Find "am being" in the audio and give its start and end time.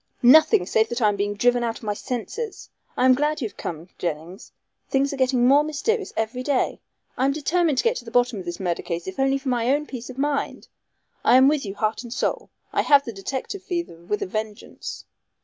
1.09-1.35